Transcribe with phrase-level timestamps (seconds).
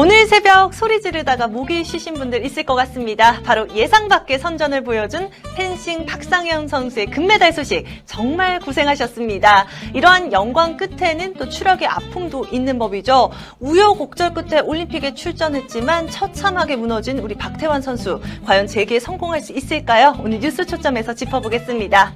[0.00, 3.40] 오늘 새벽 소리 지르다가 목이 쉬신 분들 있을 것 같습니다.
[3.42, 9.66] 바로 예상 밖의 선전을 보여준 펜싱 박상현 선수의 금메달 소식 정말 고생하셨습니다.
[9.94, 13.32] 이러한 영광 끝에는 또 추락의 아픔도 있는 법이죠.
[13.58, 20.14] 우여곡절 끝에 올림픽에 출전했지만 처참하게 무너진 우리 박태환 선수 과연 재기에 성공할 수 있을까요?
[20.22, 22.14] 오늘 뉴스 초점에서 짚어보겠습니다.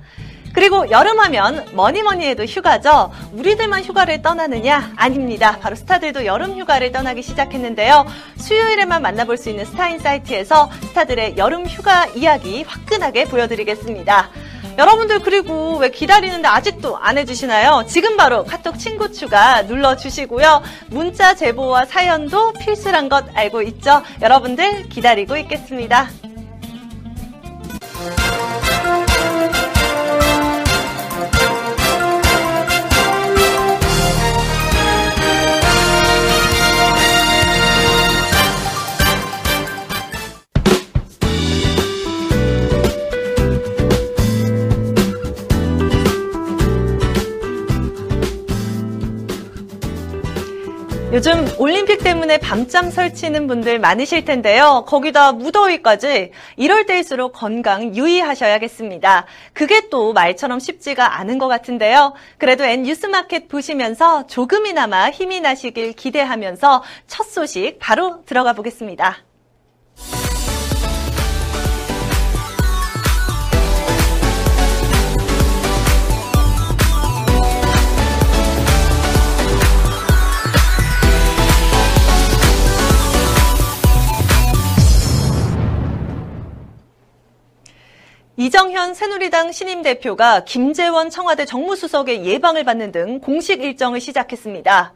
[0.53, 3.11] 그리고 여름하면 뭐니 뭐니 해도 휴가죠.
[3.33, 4.93] 우리들만 휴가를 떠나느냐?
[4.97, 5.59] 아닙니다.
[5.61, 8.07] 바로 스타들도 여름 휴가를 떠나기 시작했는데요.
[8.37, 14.29] 수요일에만 만나볼 수 있는 스타인 사이트에서 스타들의 여름 휴가 이야기 화끈하게 보여드리겠습니다.
[14.79, 17.85] 여러분들 그리고 왜 기다리는데 아직도 안 해주시나요?
[17.87, 20.63] 지금 바로 카톡 친구 추가 눌러주시고요.
[20.89, 24.03] 문자 제보와 사연도 필수란 것 알고 있죠?
[24.23, 26.09] 여러분들 기다리고 있겠습니다.
[51.13, 54.85] 요즘 올림픽 때문에 밤잠 설치는 분들 많으실 텐데요.
[54.87, 59.27] 거기다 무더위까지 이럴 때일수록 건강 유의하셔야겠습니다.
[59.53, 62.15] 그게 또 말처럼 쉽지가 않은 것 같은데요.
[62.39, 69.19] 그래도 N 뉴스마켓 보시면서 조금이나마 힘이 나시길 기대하면서 첫 소식 바로 들어가 보겠습니다.
[88.83, 94.93] 이정현 새누리당 신임 대표가 김재원 청와대 정무수석의 예방을 받는 등 공식 일정을 시작했습니다.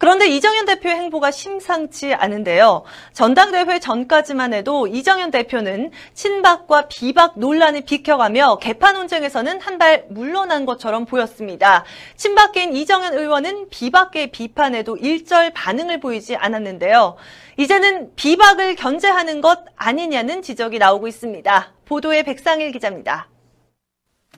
[0.00, 2.82] 그런데 이정현 대표의 행보가 심상치 않은데요.
[3.12, 11.04] 전당대회 전까지만 해도 이정현 대표는 친박과 비박 논란을 비켜가며 개판 논쟁에서는 한 발 물러난 것처럼
[11.04, 11.84] 보였습니다.
[12.16, 17.14] 친박계인 이정현 의원은 비박계 비판에도 일절 반응을 보이지 않았는데요.
[17.56, 21.77] 이제는 비박을 견제하는 것 아니냐는 지적이 나오고 있습니다.
[21.88, 23.28] 보도의 백상일 기자입니다.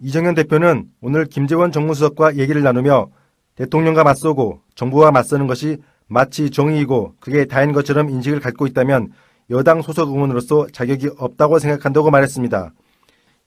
[0.00, 3.10] 이정현 대표는 오늘 김재원 정무수석과 얘기를 나누며
[3.56, 9.12] 대통령과 맞서고 정부와 맞서는 것이 마치 정의이고 그게 다인 것처럼 인식을 갖고 있다면
[9.50, 12.72] 여당 소속 의원으로서 자격이 없다고 생각한다고 말했습니다.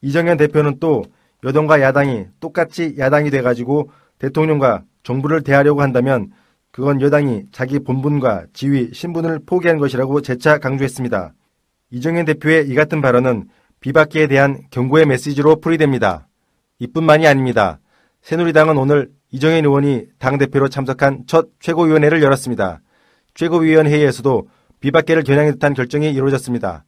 [0.02, 1.06] 이정현 대표는 또
[1.46, 3.90] 여당과 야당이 똑같이 야당이 돼가지고
[4.20, 6.32] 대통령과 정부를 대하려고 한다면
[6.72, 11.34] 그건 여당이 자기 본분과 지위, 신분을 포기한 것이라고 재차 강조했습니다.
[11.92, 13.48] 이정현 대표의 이 같은 발언은
[13.84, 16.30] 비박계에 대한 경고의 메시지로 풀이됩니다.
[16.80, 17.82] 이뿐만이 아닙니다.
[18.22, 22.80] 새누리당은 오늘 이정현 의원이 당대표로 참석한 첫 최고위원회를 열었습니다.
[23.34, 24.48] 최고위원회의에서도
[24.80, 26.86] 비박계를 겨냥해 듯한 결정이 이루어졌습니다.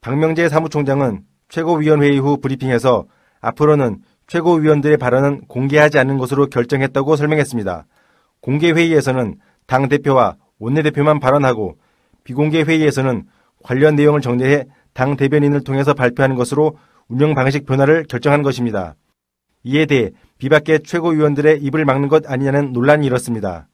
[0.00, 3.04] 박명재 사무총장은 최고위원회의 후 브리핑에서
[3.42, 7.84] 앞으로는 최고위원들의 발언은 공개하지 않는 것으로 결정했다고 설명했습니다.
[8.40, 9.34] 공개회의에서는
[9.66, 11.76] 당대표와 원내대표만 발언하고
[12.24, 13.24] 비공개 회의에서는
[13.62, 14.64] 관련 내용을 정리해
[14.94, 16.78] 당 대변인을 통해서 발표하는 것으로
[17.08, 18.94] 운영 방식 변화를 결정한 것입니다.
[19.64, 23.68] 이에 대해 비박계 최고위원들의 입을 막는 것 아니냐는 논란이 일었습니다.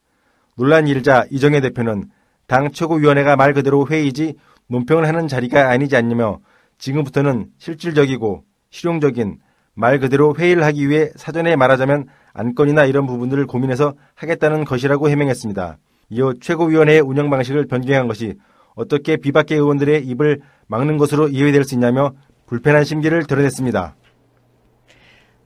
[0.57, 2.07] 논란이 일자 이정혜 대표는
[2.47, 4.35] 당 최고위원회가 말 그대로 회의지
[4.69, 6.41] 논평을 하는 자리가 아니지 않냐며
[6.79, 9.39] 지금부터는 실질적이고 실용적인
[9.75, 15.79] 말 그대로 회의를 하기 위해 사전에 말하자면 안건이나 이런 부분들을 고민해서 하겠다는 것이라고 해명했습니다.
[16.11, 18.35] 이어 최고위원회의 운영 방식을 변경한 것이
[18.75, 22.13] 어떻게 비박계 의원들의 입을 막는 것으로 이해될 수 있냐며
[22.47, 23.97] 불편한 심기를 드러냈습니다.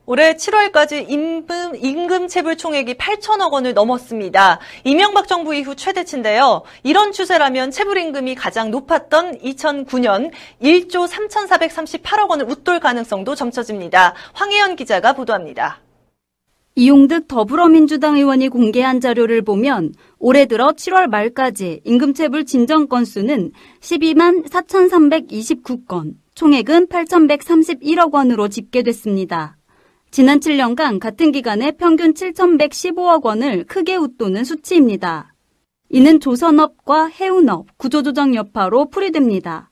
[0.07, 4.59] 올해 7월까지 임금, 임금 체불 총액이 8천억 원을 넘었습니다.
[4.83, 6.61] 이명박 정부 이후 최대치인데요.
[6.83, 10.31] 이런 추세라면 체불 임금이 가장 높았던 2009년
[10.61, 14.13] 1조 3,438억 원을 웃돌 가능성도 점쳐집니다.
[14.33, 15.79] 황혜연 기자가 보도합니다.
[16.77, 26.15] 이용득 더불어민주당 의원이 공개한 자료를 보면 올해 들어 7월 말까지 임금체불 진정 건수는 12만 4,329건,
[26.35, 29.55] 총액은 8,131억 원으로 집계됐습니다.
[30.11, 35.33] 지난 7년간 같은 기간에 평균 7,115억 원을 크게 웃도는 수치입니다.
[35.87, 39.71] 이는 조선업과 해운업, 구조조정 여파로 풀이됩니다.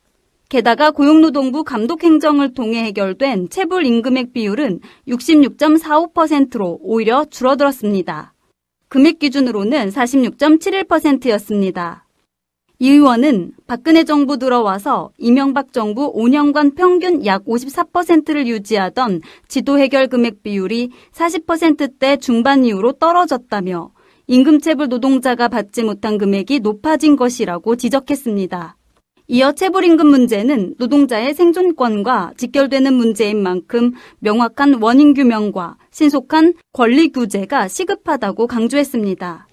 [0.54, 8.36] 게다가 고용노동부 감독행정을 통해 해결된 체불 임금액 비율은 66.45%로 오히려 줄어들었습니다.
[8.88, 12.06] 금액 기준으로는 46.71%였습니다.
[12.78, 20.44] 이 의원은 박근혜 정부 들어와서 이명박 정부 5년간 평균 약 54%를 유지하던 지도 해결 금액
[20.44, 23.90] 비율이 40%대 중반 이후로 떨어졌다며
[24.28, 28.78] 임금체불 노동자가 받지 못한 금액이 높아진 것이라고 지적했습니다.
[29.28, 38.48] 이어 체불임금 문제는 노동자의 생존권과 직결되는 문제인 만큼 명확한 원인 규명과 신속한 권리 규제가 시급하다고
[38.48, 39.48] 강조했습니다.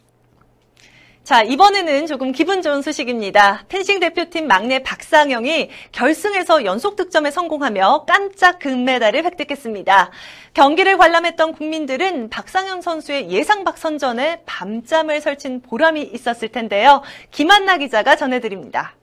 [1.22, 3.62] 자, 이번에는 조금 기분 좋은 소식입니다.
[3.69, 10.11] 펜싱 대표팀 막내 박상영이 결승에서 연속 득점에 성공하며 깜짝 금메달을 획득했습니다.
[10.55, 17.02] 경기를 관람했던 국민들은 박상영 선수의 예상박 선전에 밤잠을 설친 보람이 있었을 텐데요.
[17.31, 18.96] 김한나 기자가 전해드립니다.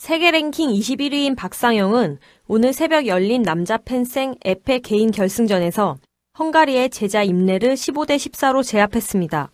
[0.00, 5.98] 세계 랭킹 21위인 박상영은 오늘 새벽 열린 남자 펜싱 에페 개인 결승전에서
[6.38, 9.50] 헝가리의 제자 임레를 15대 14로 제압했습니다.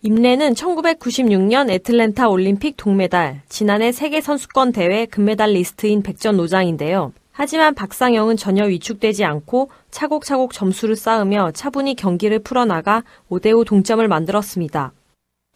[0.00, 7.12] 임레는 1996년 애틀랜타 올림픽 동메달, 지난해 세계 선수권 대회 금메달 리스트인 백전 노장인데요.
[7.30, 14.92] 하지만 박상영은 전혀 위축되지 않고 차곡차곡 점수를 쌓으며 차분히 경기를 풀어나가 5대5 동점을 만들었습니다.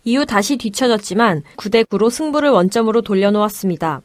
[0.04, 4.02] 이후 다시 뒤쳐졌지만 9대9로 승부를 원점으로 돌려놓았습니다.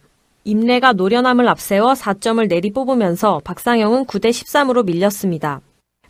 [0.50, 5.62] 임레가 노련함을 앞세워 4점을 내리 뽑으면서 박상영은 9대 13으로 밀렸습니다.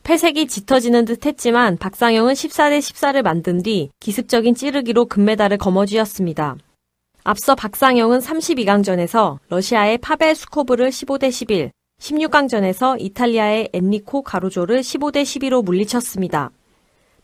[0.04, 6.56] 패색이 짙어지는 듯 했지만 박상영은 14대 14를 만든 뒤 기습적인 찌르기로 금메달을 거머쥐었습니다.
[7.26, 16.52] 앞서 박상영은 32강전에서 러시아의 파벨 수코브를 15대 11, 16강전에서 이탈리아의 엔리코 가루조를 15대 12로 물리쳤습니다.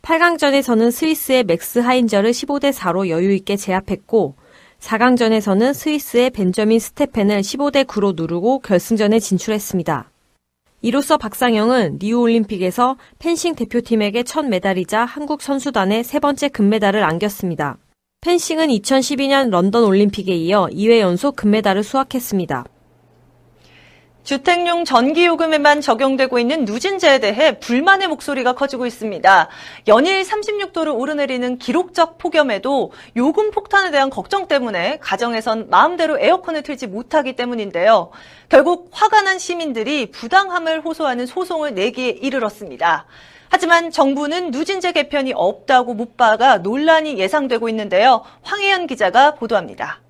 [0.02, 4.36] 8강전에서는 스위스의 맥스 하인저를 15대 4로 여유있게 제압했고
[4.86, 10.12] 4강전에서는 스위스의 벤저민 스테펜을 15대 9로 누르고 결승전에 진출했습니다.
[10.84, 17.78] 이로써 박상영은 리우 올림픽에서 펜싱 대표팀에게 첫 메달이자 한국 선수단의 세 번째 금메달을 안겼습니다.
[18.22, 22.66] 펜싱은 2012년 런던 올림픽에 이어 2회 연속 금메달을 수확했습니다.
[24.26, 29.50] 주택용 전기요금에만 적용되고 있는 누진제에 대해 불만의 목소리가 커지고 있습니다.
[29.88, 37.34] 연일 36도를 오르내리는 기록적 폭염에도 요금 폭탄에 대한 걱정 때문에 가정에선 마음대로 에어컨을 틀지 못하기
[37.34, 38.10] 때문인데요.
[38.50, 43.06] 결국 화가 난 시민들이 부당함을 호소하는 소송을 내기에 이르렀습니다.
[43.50, 48.24] 하지만 정부는 누진제 개편이 없다고 못 박아 논란이 예상되고 있는데요.
[48.42, 50.05] 황혜연 기자가 보도합니다.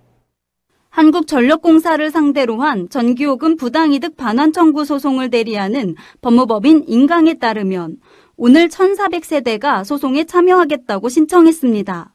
[0.96, 7.98] 한국전력공사를 상대로 한 전기요금 부당이득 반환 청구 소송을 대리하는 법무법인 인강에 따르면
[8.38, 12.14] 오늘 1,400세대가 소송에 참여하겠다고 신청했습니다.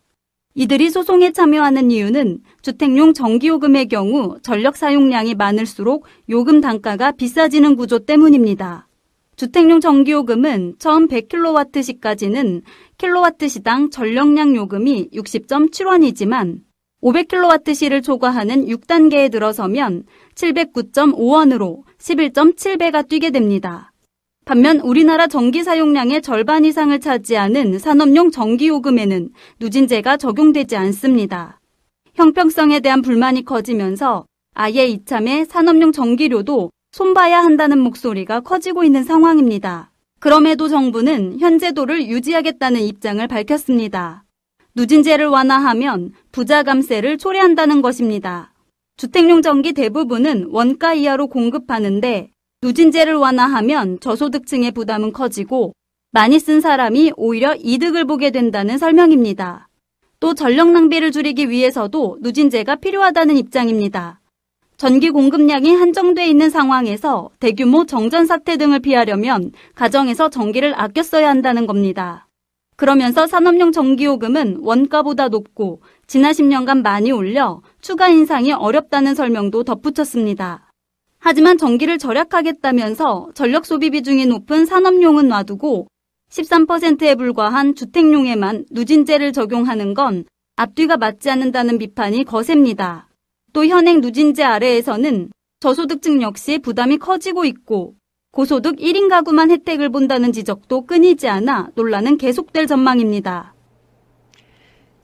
[0.55, 8.89] 이들이 소송에 참여하는 이유는 주택용 전기요금의 경우 전력 사용량이 많을수록 요금 단가가 비싸지는 구조 때문입니다.
[9.37, 12.63] 주택용 전기요금은 처음 100kW시까지는
[12.97, 16.70] 킬로와트시당 전력량 요금이 60.7원이지만
[17.03, 20.05] 500kWh를 초과하는 6단계에 들어서면
[20.35, 23.93] 709.5원으로 11.7배가 뛰게 됩니다.
[24.45, 29.31] 반면 우리나라 전기 사용량의 절반 이상을 차지하는 산업용 전기요금에는
[29.61, 31.61] 누진제가 적용되지 않습니다.
[32.15, 39.93] 형평성에 대한 불만이 커지면서 아예 이참에 산업용 전기료도 손봐야 한다는 목소리가 커지고 있는 상황입니다.
[40.19, 44.25] 그럼에도 정부는 현재도를 유지하겠다는 입장을 밝혔습니다.
[44.77, 48.53] 누진제를 완화하면 부자 감세를 초래한다는 것입니다.
[48.97, 52.31] 주택용 전기 대부분은 원가 이하로 공급하는데
[52.63, 55.73] 누진제를 완화하면 저소득층의 부담은 커지고
[56.13, 59.69] 많이 쓴 사람이 오히려 이득을 보게 된다는 설명입니다.
[60.21, 64.21] 또 전력 낭비를 줄이기 위해서도 누진제가 필요하다는 입장입니다.
[64.77, 71.67] 전기 공급량이 한정돼 있는 상황에서 대규모 정전 사태 등을 피하려면 가정에서 전기를 아껴 써야 한다는
[71.67, 72.29] 겁니다.
[72.81, 80.73] 그러면서 산업용 전기요금은 원가보다 높고 지난 10년간 많이 올려 추가 인상이 어렵다는 설명도 덧붙였습니다.
[81.19, 85.89] 하지만 전기를 절약하겠다면서 전력 소비 비중이 높은 산업용은 놔두고
[86.31, 90.25] 13%에 불과한 주택용에만 누진제를 적용하는 건
[90.57, 93.11] 앞뒤가 맞지 않는다는 비판이 거셉니다.
[93.53, 95.29] 또 현행 누진제 아래에서는
[95.61, 97.97] 저소득층 역시 부담이 커지고 있고
[98.33, 103.55] 고소득 1인 가구만 혜택을 본다는 지적도 끊이지 않아 논란은 계속될 전망입니다.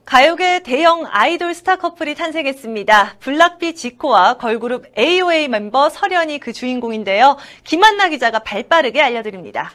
[0.05, 3.17] 가요계 대형 아이돌 스타 커플이 탄생했습니다.
[3.19, 7.37] 블락비 지코와 걸그룹 AOA 멤버 설현이 그 주인공인데요.
[7.65, 9.73] 김한나 기자가 발빠르게 알려드립니다.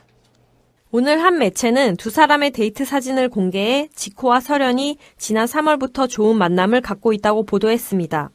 [0.92, 7.12] 오늘 한 매체는 두 사람의 데이트 사진을 공개해 지코와 설현이 지난 3월부터 좋은 만남을 갖고
[7.12, 8.30] 있다고 보도했습니다.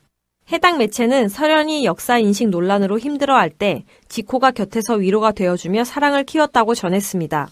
[0.53, 7.49] 해당 매체는 설현이 역사 인식 논란으로 힘들어할 때 지코가 곁에서 위로가 되어주며 사랑을 키웠다고 전했습니다.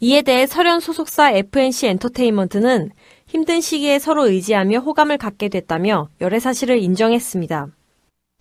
[0.00, 2.90] 이에 대해 설현 소속사 FNC 엔터테인먼트는
[3.26, 7.68] 힘든 시기에 서로 의지하며 호감을 갖게 됐다며 열애 사실을 인정했습니다.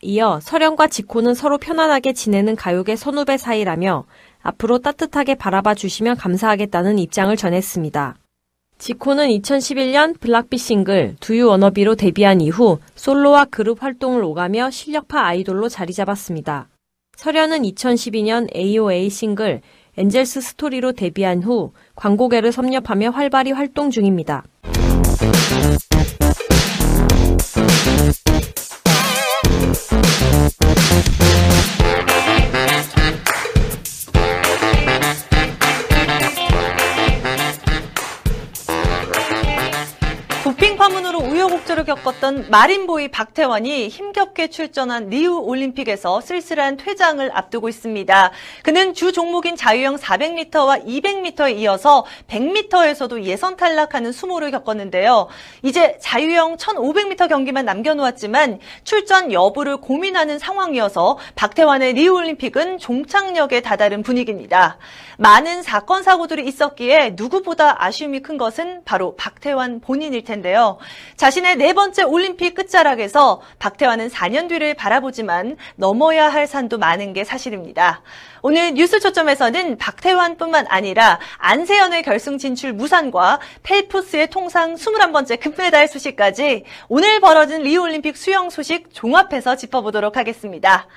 [0.01, 4.05] 이어 설현과 지코는 서로 편안하게 지내는 가요계 선후배 사이라며
[4.41, 8.15] 앞으로 따뜻하게 바라봐 주시면 감사하겠다는 입장을 전했습니다.
[8.85, 15.91] 지코는 2011년 블락비 싱글 두유 워너비로 데뷔한 이후 솔로와 그룹 활동을 오가며 실력파 아이돌로 자리
[15.91, 16.67] 잡았습니다.
[17.17, 19.61] 설현은 2012년 AOA 싱글
[19.97, 24.43] 엔젤스 스토리로 데뷔한 후 광고계를 섭렵하며 활발히 활동 중입니다.
[41.95, 48.31] 겪었던 마린보이 박태환이 힘겹게 출전한 리우 올림픽에서 쓸쓸한 퇴장을 앞두고 있습니다.
[48.63, 55.27] 그는 주 종목인 자유형 400m와 200m에 이어서 100m에서도 예선 탈락하는 수모를 겪었는데요.
[55.63, 64.77] 이제 자유형 1500m 경기만 남겨놓았지만 출전 여부를 고민하는 상황이어서 박태환의 리우 올림픽은 종착역에 다다른 분위기입니다.
[65.17, 70.77] 많은 사건 사고들이 있었기에 누구보다 아쉬움이 큰 것은 바로 박태환 본인일 텐데 텐데요.
[71.17, 78.01] 자신의 네번 째 올림픽 끝자락에서 박태환은 4년 뒤를 바라보지만 넘어야 할 산도 많은 게 사실입니다.
[78.41, 87.19] 오늘 뉴스 초점에서는 박태환뿐만 아니라 안세연의 결승 진출 무산과 펠프스의 통상 21번째 금메달 소식까지 오늘
[87.19, 90.87] 벌어진 리우올림픽 수영 소식 종합해서 짚어보도록 하겠습니다.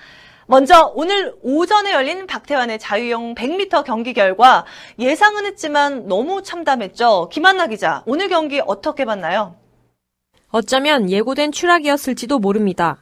[0.51, 4.65] 먼저 오늘 오전에 열린 박태환의 자유형 100m 경기 결과
[4.99, 7.29] 예상은 했지만 너무 참담했죠.
[7.31, 9.57] 김한나 기자, 오늘 경기 어떻게 봤나요?
[10.51, 12.97] 어쩌면 예고된 추락이었을지도 모릅니다.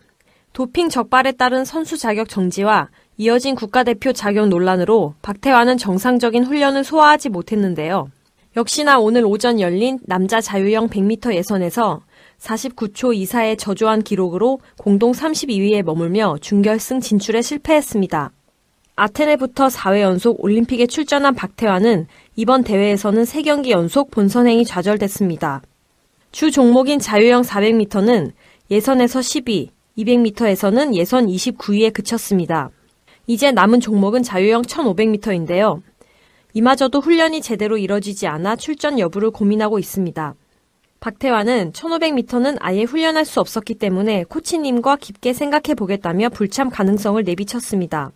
[0.53, 2.88] 도핑 적발에 따른 선수 자격 정지와
[3.19, 8.11] 이어진 국가대표 자격 논란으로 박태환은 정상적인 훈련을 소화하지 못했는데요.
[8.57, 12.03] 역시나 오늘 오전 열린 남자 자유형 100m 예선에서
[12.38, 18.33] 49초 이사의 저조한 기록으로 공동 32위에 머물며 준결승 진출에 실패했습니다.
[18.97, 25.62] 아테네부터 4회 연속 올림픽에 출전한 박태환은 이번 대회에서는 3경기 연속 본선행이 좌절됐습니다.
[26.37, 28.33] 주 종목인 자유형 400m는
[28.71, 32.69] 예선에서 10위, 200m에서는 예선 29위에 그쳤습니다.
[33.26, 35.81] 이제 남은 종목은 자유형 1500m인데요.
[36.52, 40.35] 이마저도 훈련이 제대로 이뤄지지 않아 출전 여부를 고민하고 있습니다.
[41.00, 48.12] 박태환은 1500m는 아예 훈련할 수 없었기 때문에 코치님과 깊게 생각해 보겠다며 불참 가능성을 내비쳤습니다.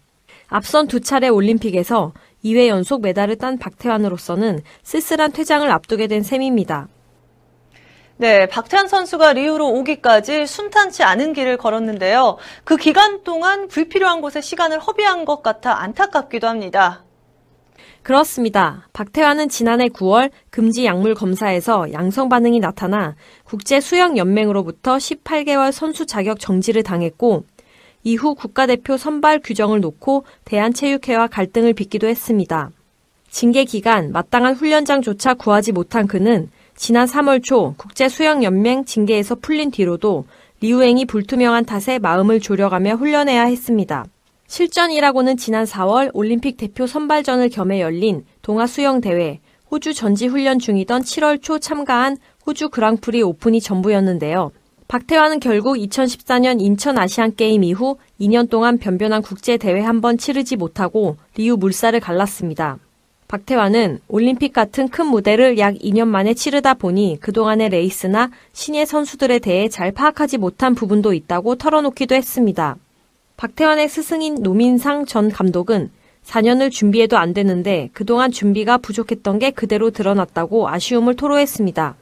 [0.48, 2.12] 앞선 두 차례 올림픽에서
[2.44, 6.88] 2회 연속 메달을 딴 박태환으로서는 쓸쓸한 퇴장을 앞두게 된 셈입니다.
[8.20, 12.36] 네, 박태환 선수가 리우로 오기까지 순탄치 않은 길을 걸었는데요.
[12.64, 17.02] 그 기간 동안 불필요한 곳에 시간을 허비한 것 같아 안타깝기도 합니다.
[18.02, 18.86] 그렇습니다.
[18.92, 26.40] 박태환은 지난해 9월 금지 약물 검사에서 양성 반응이 나타나 국제 수영 연맹으로부터 18개월 선수 자격
[26.40, 27.44] 정지를 당했고
[28.02, 32.70] 이후 국가대표 선발 규정을 놓고 대한체육회와 갈등을 빚기도 했습니다.
[33.30, 36.50] 징계 기간 마땅한 훈련장조차 구하지 못한 그는
[36.82, 40.24] 지난 3월 초 국제수영연맹 징계에서 풀린 뒤로도
[40.62, 44.06] 리우행이 불투명한 탓에 마음을 졸여가며 훈련해야 했습니다.
[44.46, 52.16] 실전이라고는 지난 4월 올림픽 대표 선발전을 겸해 열린 동아수영대회, 호주 전지훈련 중이던 7월 초 참가한
[52.46, 54.50] 호주 그랑프리 오픈이 전부였는데요.
[54.88, 61.58] 박태환은 결국 2014년 인천 아시안게임 이후 2년 동안 변변한 국제대회 한 번 치르지 못하고 리우
[61.58, 62.78] 물살을 갈랐습니다.
[63.30, 69.68] 박태환은 올림픽 같은 큰 무대를 약 2년 만에 치르다 보니 그동안의 레이스나 신예 선수들에 대해
[69.68, 72.76] 잘 파악하지 못한 부분도 있다고 털어놓기도 했습니다.
[73.36, 75.90] 박태환의 스승인 노민상 전 감독은
[76.24, 81.94] 4년을 준비해도 안 되는데 그동안 준비가 부족했던 게 그대로 드러났다고 아쉬움을 토로했습니다.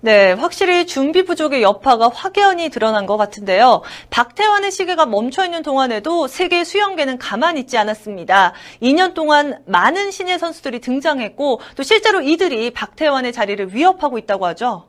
[0.00, 3.82] 네, 확실히 준비 부족의 여파가 확연히 드러난 것 같은데요.
[4.10, 8.52] 박태환의 시계가 멈춰 있는 동안에도 세계 수영계는 가만히 있지 않았습니다.
[8.80, 14.84] 2년 동안 많은 신예 선수들이 등장했고 또 실제로 이들이 박태환의 자리를 위협하고 있다고 하죠.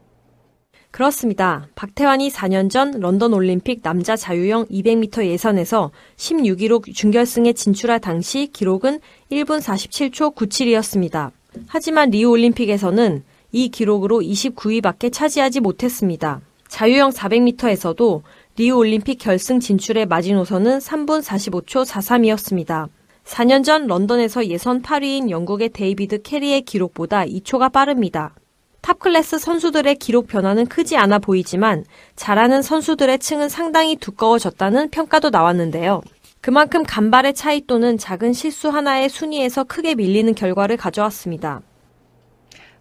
[0.92, 1.68] 그렇습니다.
[1.74, 9.00] 박태환이 4년 전 런던 올림픽 남자 자유형 200m 예선에서 16위로 준결승에 진출할 당시 기록은
[9.32, 11.32] 1분 47초 97이었습니다.
[11.68, 16.42] 하지만 리우 올림픽에서는 이 기록으로 29위밖에 차지하지 못했습니다.
[16.68, 18.22] 자유형 400m에서도
[18.58, 22.90] 리우 올림픽 결승 진출의 마지노선은 3분 45초 43이었습니다.
[23.26, 28.36] 4년 전 런던에서 예선 8위인 영국의 데이비드 캐리의 기록보다 2초가 빠릅니다.
[28.82, 31.84] top class 선수들의 기록 변화는 크지 않아 보이지만
[32.16, 36.02] 잘하는 선수들의 층은 상당히 두꺼워졌다는 평가도 나왔는데요.
[36.42, 41.62] 그만큼 간발의 차이 또는 작은 실수 하나에 순위에서 크게 밀리는 결과를 가져왔습니다.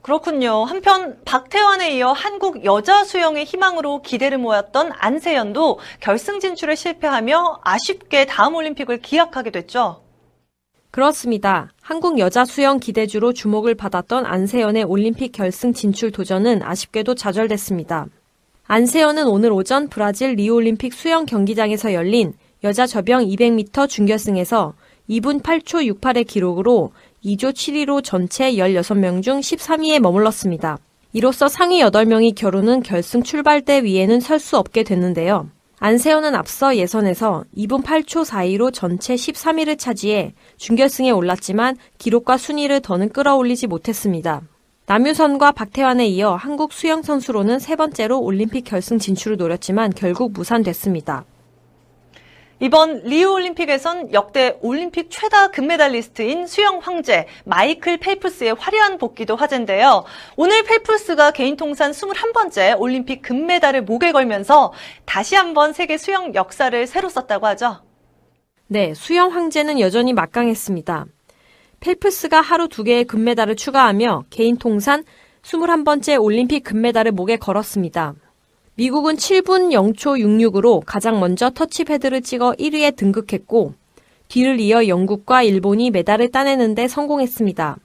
[0.03, 0.65] 그렇군요.
[0.65, 8.55] 한편 박태환에 이어 한국 여자 수영의 희망으로 기대를 모았던 안세연도 결승 진출에 실패하며 아쉽게 다음
[8.55, 10.03] 올림픽을 기약하게 됐죠.
[10.91, 11.71] 그렇습니다.
[11.83, 18.07] 한국 여자 수영 기대주로 주목을 받았던 안세연의 올림픽 결승 진출 도전은 아쉽게도 좌절됐습니다.
[18.67, 22.33] 안세연은 오늘 오전 브라질 리우올림픽 수영 경기장에서 열린
[22.65, 24.75] 여자 저병 200m 준결승에서
[25.09, 26.93] 2분 8초 68의 기록으로
[27.25, 30.79] 2조 7위로 전체 16명 중 13위에 머물렀습니다.
[31.13, 35.49] 이로써 상위 8명이 겨루는 결승 출발대 위에는 설 수 없게 됐는데요.
[35.81, 43.69] 안세현은 앞서 예선에서 2분 8초 4위로 전체 13위를 차지해 준결승에 올랐지만 기록과 순위를 더는 끌어올리지
[43.69, 44.43] 못했습니다.
[44.87, 51.25] 남유선과 박태환에 이어 한국 수영 선수로는 세 번째로 올림픽 결승 진출을 노렸지만 결국 무산됐습니다.
[52.61, 60.05] 이번 리우 올림픽에선 역대 올림픽 최다 금메달리스트인 수영 황제 마이클 펠프스의 화려한 복귀도 화제인데요.
[60.37, 64.73] 오늘 펠프스가 개인 통산 21번째 올림픽 금메달을 목에 걸면서
[65.05, 67.81] 다시 한번 세계 수영 역사를 새로 썼다고 하죠.
[68.67, 71.07] 네, 수영 황제는 여전히 막강했습니다.
[71.79, 75.05] 펠프스가 하루 두 개의 금메달을 추가하며 개인 통산
[75.43, 78.15] 21번째 올림픽 금메달을 목에 걸었습니다.
[78.79, 83.75] 미국은 7분 0초 66으로 가장 먼저 터치패드를 찍어 1위에 등극했고
[84.29, 87.77] 뒤를 이어 영국과 일본이 메달을 따내는데 성공했습니다.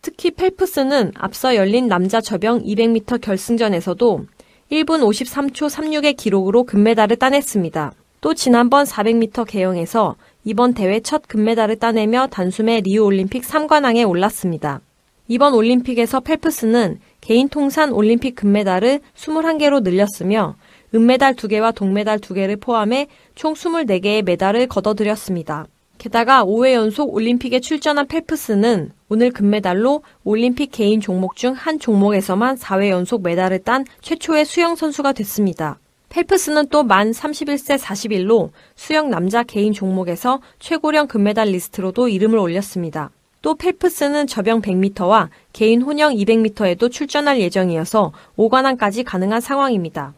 [0.00, 4.24] 특히 펠프스는 앞서 열린 남자 저병 200m 결승전에서도
[4.72, 7.92] 1분 53초 36의 기록으로 금메달을 따냈습니다.
[8.22, 14.80] 또 지난번 400m 개영에서 이번 대회 첫 금메달을 따내며 단숨에 리우 올림픽 3관왕에 올랐습니다.
[15.30, 20.56] 이번 올림픽에서 펠프스는 개인 통산 올림픽 금메달을 21개로 늘렸으며
[20.94, 25.66] 은메달 2개와 동메달 2개를 포함해 총 24개의 메달을 거둬들였습니다.
[25.98, 32.88] 게다가 5회 연속 올림픽에 출전한 펠프스는 오늘 금메달로 올림픽 개인 종목 중 한 종목에서만 4회
[32.88, 35.80] 연속 메달을 딴 최초의 수영 선수가 됐습니다.
[36.08, 43.10] 펠프스는 또 만 31세 40일로 수영 남자 개인 종목에서 최고령 금메달 리스트로도 이름을 올렸습니다.
[43.48, 50.12] 또 펠프스는 저병 100m와 개인 혼영 200m에도 출전할 예정이어서 5관왕까지 가능한 상황입니다.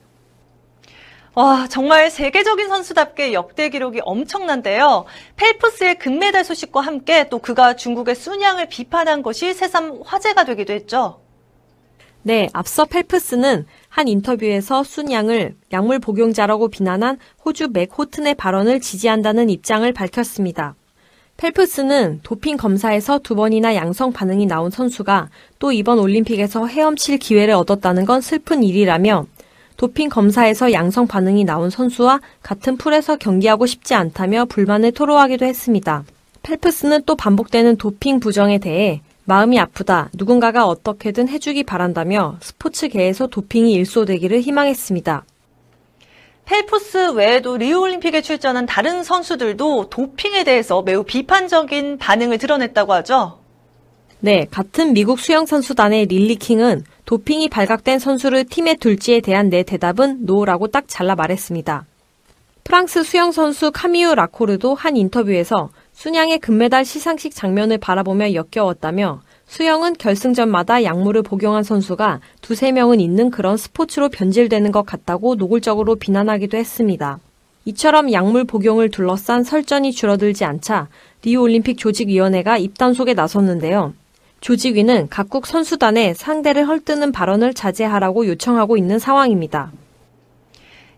[1.35, 5.05] 와, 정말 세계적인 선수답게 역대 기록이 엄청난데요.
[5.37, 11.21] 펠프스의 금메달 소식과 함께 또 그가 중국의 순양을 비판한 것이 새삼 화제가 되기도 했죠.
[12.23, 19.93] 네, 앞서 펠프스는 한 인터뷰에서 순양을 약물 복용자라고 비난한 호주 맥 호튼의 발언을 지지한다는 입장을
[19.93, 20.75] 밝혔습니다.
[21.41, 28.05] 펠프스는 도핑 검사에서 두 번이나 양성 반응이 나온 선수가 또 이번 올림픽에서 헤엄칠 기회를 얻었다는
[28.05, 29.25] 건 슬픈 일이라며
[29.79, 36.05] 도핑 검사에서 양성 반응이 나온 선수와 같은 풀에서 경기하고 싶지 않다며 불만을 토로하기도 했습니다.
[36.43, 40.11] 펠프스는 또 반복되는 도핑 부정에 대해 마음이 아프다.
[40.13, 45.25] 누군가가 어떻게든 해주기 바란다며 스포츠계에서 도핑이 일소되기를 희망했습니다.
[46.51, 53.39] 펠프스 외에도 리우올림픽에 출전한 다른 선수들도 도핑에 대해서 매우 비판적인 반응을 드러냈다고 하죠.
[54.19, 60.87] 네, 같은 미국 수영선수단의 릴리킹은 도핑이 발각된 선수를 팀에 둘지에 대한 내 대답은 no라고 딱
[60.89, 61.87] 잘라 말했습니다.
[62.65, 71.23] 프랑스 수영선수 카미유 라코르도 한 인터뷰에서 쑨양의 금메달 시상식 장면을 바라보며 역겨웠다며 수영은 결승전마다 약물을
[71.23, 77.19] 복용한 선수가 두세 명은 있는 그런 스포츠로 변질되는 것 같다고 노골적으로 비난하기도 했습니다.
[77.65, 80.87] 이처럼 약물 복용을 둘러싼 설전이 줄어들지 않자
[81.25, 83.93] 리우올림픽 조직위원회가 입단속에 나섰는데요.
[84.41, 89.73] 조직위는 각국 선수단에 상대를 헐뜨는 발언을 자제하라고 요청하고 있는 상황입니다.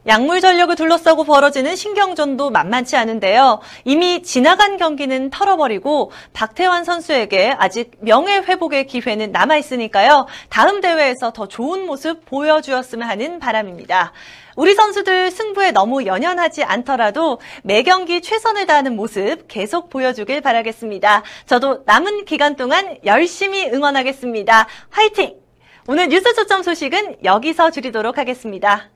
[0.06, 3.60] 약물 전력을 둘러싸고 벌어지는 신경전도 만만치 않은데요.
[3.84, 10.26] 이미 지나간 경기는 털어버리고 박태환 선수에게 아직 명예 회복의 기회는 남아 있으니까요.
[10.48, 14.12] 다음 대회에서 더 좋은 모습 보여주었으면 하는 바람입니다.
[14.56, 21.22] 우리 선수들 승부에 너무 연연하지 않더라도 매 경기 최선을 다하는 모습 계속 보여주길 바라겠습니다.
[21.46, 24.66] 저도 남은 기간 동안 열심히 응원하겠습니다.
[24.90, 25.36] 화이팅!
[25.88, 28.90] 오늘 뉴스 초점 소식은 여기서 줄이도록 하겠습니다.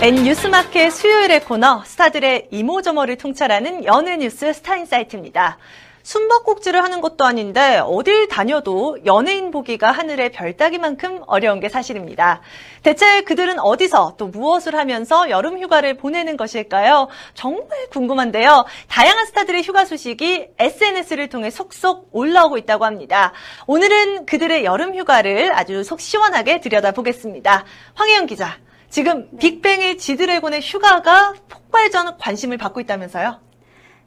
[0.00, 5.58] N 뉴스마켓 수요일의 코너 스타들의 이모저모를 통찰하는 연예 뉴스 스타인사이트입니다.
[6.04, 12.42] 숨바꼭질을 하는 것도 아닌데 어딜 다녀도 연예인 보기가 하늘의 별 따기만큼 어려운 게 사실입니다.
[12.84, 17.08] 대체 그들은 어디서 또 무엇을 하면서 여름 휴가를 보내는 것일까요?
[17.34, 18.66] 정말 궁금한데요.
[18.86, 23.32] 다양한 스타들의 휴가 소식이 SNS를 통해 속속 올라오고 있다고 합니다.
[23.66, 27.64] 오늘은 그들의 여름 휴가를 아주 속 시원하게 들여다보겠습니다.
[27.94, 28.58] 황혜영 기자,
[28.90, 33.40] 지금 빅뱅의 지드래곤의 휴가가 폭발적 관심을 받고 있다면서요?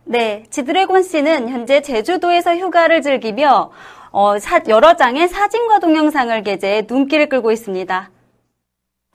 [0.05, 3.71] 네, 지드래곤 씨는 현재 제주도에서 휴가를 즐기며
[4.11, 8.11] 어, 사, 여러 장의 사진과 동영상을 게재해 눈길을 끌고 있습니다.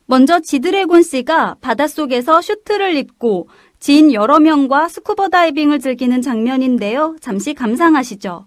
[0.07, 3.49] 먼저 지드래곤 씨가 바닷속에서 슈트를 입고
[3.81, 7.17] 지인 여러 명과 스쿠버 다이빙을 즐기는 장면인데요.
[7.21, 8.47] 잠시 감상하시죠.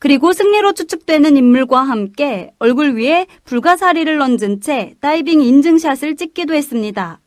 [0.00, 7.20] 그리고 승리로 추측되는 인물과 함께 얼굴 위에 불가사리를 얹은 채 다이빙 인증샷을 찍기도 했습니다.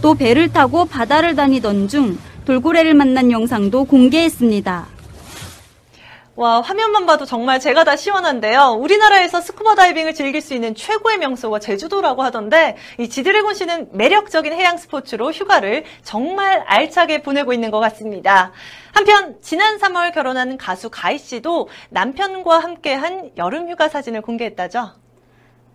[0.00, 4.99] 또 배를 타고 바다를 다니던 중 돌고래를 만난 영상도 공개했습니다.
[6.40, 8.78] 와, 화면만 봐도 정말 제가 다 시원한데요.
[8.80, 14.78] 우리나라에서 스쿠버 다이빙을 즐길 수 있는 최고의 명소가 제주도라고 하던데, 이 지드래곤 씨는 매력적인 해양
[14.78, 18.52] 스포츠로 휴가를 정말 알차게 보내고 있는 것 같습니다.
[18.94, 24.92] 한편, 지난 3월 결혼한 가수 가희 씨도 남편과 함께한 여름 휴가 사진을 공개했다죠?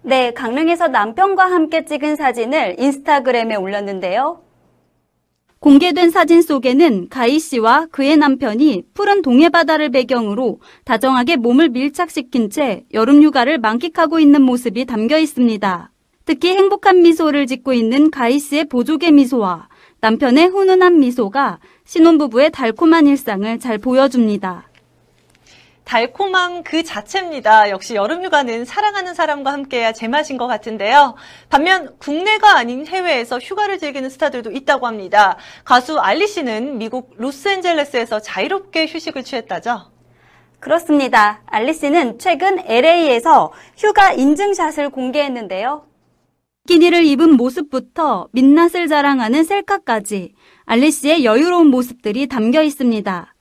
[0.02, 4.45] 네, 강릉에서 남편과 함께 찍은 사진을 인스타그램에 올렸는데요.
[5.66, 13.24] 공개된 사진 속에는 가희 씨와 그의 남편이 푸른 동해바다를 배경으로 다정하게 몸을 밀착시킨 채 여름
[13.24, 15.92] 휴가를 만끽하고 있는 모습이 담겨 있습니다.
[16.24, 19.68] 특히 행복한 미소를 짓고 있는 가희 씨의 보조개 미소와
[20.02, 24.70] 남편의 훈훈한 미소가 신혼부부의 달콤한 일상을 잘 보여줍니다.
[25.86, 27.70] 달콤함 그 자체입니다.
[27.70, 31.16] 역시 여름휴가는 사랑하는 사람과 함께해야 제맛인 것 같은데요.
[31.50, 35.38] 반면 국내가 아닌 해외에서 휴가를 즐기는 스타들도 있다고 합니다.
[35.64, 39.92] 가수 알리 씨는 미국 로스앤젤레스에서 자유롭게 휴식을 취했다죠.
[40.60, 41.44] 그렇습니다.
[41.46, 45.86] 알리 씨는 최근 LA에서 휴가 인증샷을 공개했는데요.
[46.68, 53.35] 비키니를 입은 모습부터 민낯을 자랑하는 셀카까지 알리 씨의 여유로운 모습들이 담겨 있습니다.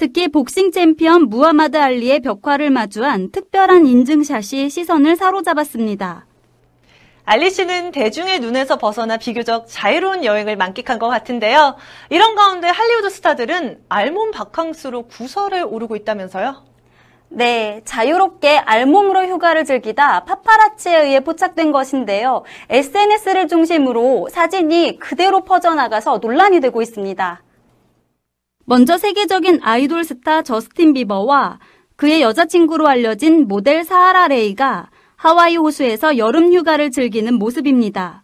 [0.00, 6.24] 특히 복싱 챔피언 무하마드 알리의 벽화를 마주한 특별한 인증샷이 시선을 사로잡았습니다.
[7.26, 11.76] 알리 씨는 대중의 눈에서 벗어나 비교적 자유로운 여행을 만끽한 것 같은데요.
[12.08, 16.64] 이런 가운데 할리우드 스타들은 알몸 바캉스로 구설에 오르고 있다면서요?
[17.28, 22.44] 네, 자유롭게 알몸으로 휴가를 즐기다 파파라치에 의해 포착된 것인데요.
[22.70, 27.42] SNS를 중심으로 사진이 그대로 퍼져나가서 논란이 되고 있습니다.
[28.70, 31.58] 먼저 세계적인 아이돌 스타 저스틴 비버와
[31.96, 38.22] 그의 여자친구로 알려진 모델 사하라 레이가 하와이 호수에서 여름 휴가를 즐기는 모습입니다.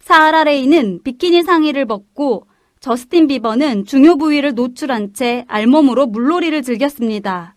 [0.00, 2.48] 사하라 레이는 비키니 상의를 벗고
[2.80, 7.54] 저스틴 비버는 중요 부위를 노출한 채 알몸으로 물놀이를 즐겼습니다.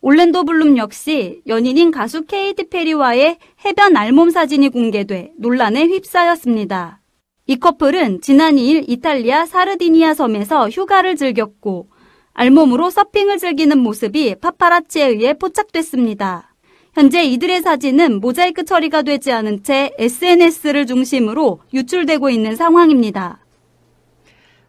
[0.00, 6.99] 올랜도 블룸 역시 연인인 가수 케이티 페리와의 해변 알몸 사진이 공개돼 논란에 휩싸였습니다.
[7.50, 11.88] 이 커플은 지난 2일 이탈리아 사르디니아 섬에서 휴가를 즐겼고
[12.32, 16.54] 알몸으로 서핑을 즐기는 모습이 파파라치에 의해 포착됐습니다.
[16.94, 23.40] 현재 이들의 사진은 모자이크 처리가 되지 않은 채 SNS를 중심으로 유출되고 있는 상황입니다.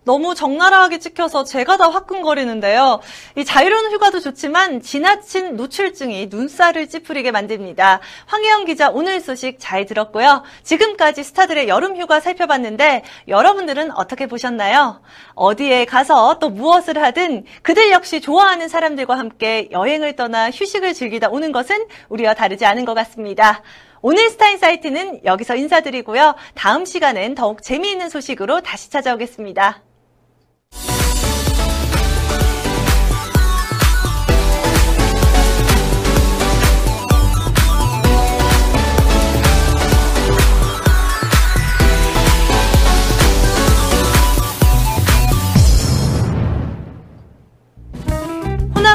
[0.04, 3.02] 너무 적나라하게 찍혀서 제가 다 화끈거리는데요.
[3.36, 8.00] 이 자유로운 휴가도 좋지만 지나친 노출증이 눈살을 찌푸리게 만듭니다.
[8.26, 10.42] 황혜영 기자 오늘 소식 잘 들었고요.
[10.64, 15.02] 지금까지 스타들의 여름 휴가 살펴봤는데 여러분들은 어떻게 보셨나요?
[15.36, 21.52] 어디에 가서 또 무엇을 하든 그들 역시 좋아하는 사람들과 함께 여행을 떠나 휴식을 즐기다 오는
[21.52, 23.62] 것은 우리와 다르지 않은 것 같습니다.
[24.02, 26.34] 오늘 스타인 사이트는 여기서 인사드리고요.
[26.56, 29.91] 다음 시간엔 더욱 재미있는 소식으로 다시 찾아오겠습니다.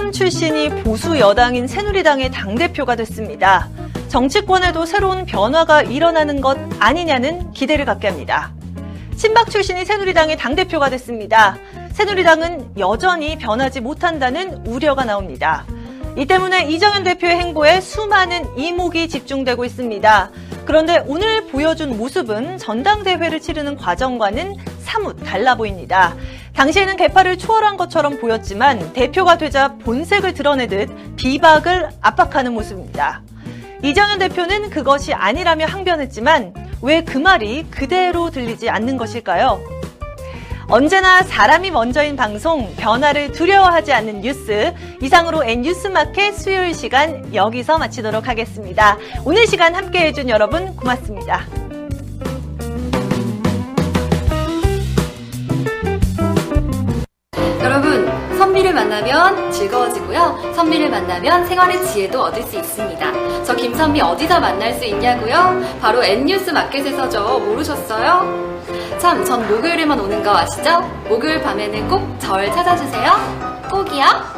[0.07, 3.69] 호남 출신이 보수 여당인 새누리당의 당대표가 됐습니다.
[4.07, 8.53] 정치권에도 새로운 변화가 일어나는 것 아니냐는 기대를 갖게 합니다.
[9.17, 11.59] 친박 출신이 새누리당의 당대표가 됐습니다.
[11.93, 15.65] 새누리당은 여전히 변하지 못한다는 우려가 나옵니다.
[16.17, 20.31] 이 때문에 이정현 대표의 행보에 수많은 이목이 집중되고 있습니다.
[20.67, 26.15] 그런데 오늘 보여준 모습은 전당대회를 치르는 과정과는 사뭇 달라 보입니다.
[26.57, 33.23] 당시에는 개파를 초월한 것처럼 보였지만 대표가 되자 본색을 드러내듯 비박을 압박하는 모습입니다.
[33.85, 39.61] 이정현 대표는 그것이 아니라며 항변했지만 왜 그 말이 그대로 들리지 않는 것일까요?
[40.69, 44.73] 언제나 사람이 먼저인 방송, 변화를 두려워하지 않는 뉴스.
[45.01, 48.99] 이상으로 N뉴스마켓 수요일 시간 여기서 마치도록 하겠습니다.
[49.25, 51.66] 오늘 시간 함께 해준 여러분 고맙습니다.
[58.67, 60.53] 선비를 만나면 즐거워지고요.
[60.55, 63.45] 선미를 만나면 생활의 지혜도 얻을 수 있습니다.
[63.45, 65.61] 저 김선미 어디서 만날 수 있냐고요?
[65.81, 67.39] 바로 N뉴스 마켓에서죠.
[67.41, 68.57] 모르셨어요?
[68.99, 70.81] 참, 전 목요일에만 오는 거 아시죠?
[71.09, 73.13] 목요일 밤에는 꼭 절 찾아주세요.
[73.71, 74.36] 꼭이요.